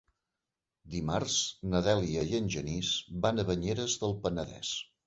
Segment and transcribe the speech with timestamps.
[0.93, 1.35] Dimarts
[1.75, 2.93] na Dèlia i en Genís
[3.27, 4.79] van a Banyeres del Penedès.